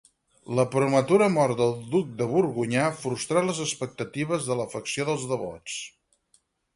[0.59, 5.77] La prematura mort del duc de Borgonya frustrà les expectatives de la facció dels devots.